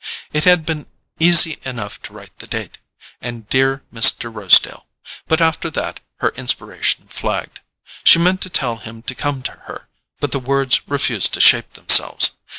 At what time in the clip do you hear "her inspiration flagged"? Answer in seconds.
6.21-7.59